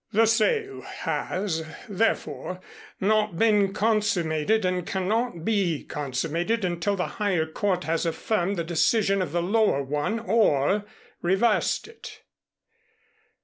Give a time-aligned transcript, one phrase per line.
[0.11, 2.59] "The sale has, therefore,
[2.99, 9.21] not been consummated and cannot be consummated until the higher court has affirmed the decision
[9.21, 10.85] of the lower one or
[11.21, 12.23] reversed it."